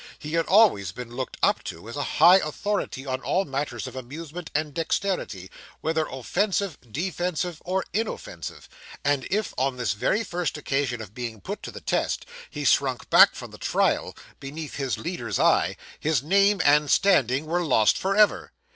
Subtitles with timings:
[0.17, 3.95] He had always been looked up to as a high authority on all matters of
[3.95, 8.67] amusement and dexterity, whether offensive, defensive, or inoffensive;
[9.05, 13.11] and if, on this very first occasion of being put to the test, he shrunk
[13.11, 18.15] back from the trial, beneath his leader's eye, his name and standing were lost for
[18.17, 18.51] ever.